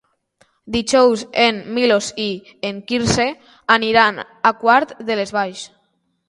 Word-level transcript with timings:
Dijous 0.75 1.23
en 1.43 1.59
Milos 1.75 2.07
i 2.23 2.29
en 2.71 2.79
Quirze 2.93 3.27
aniran 3.77 4.19
a 4.53 4.55
Quart 4.65 4.97
de 5.13 5.19
les 5.21 5.37
Valls. 5.39 5.63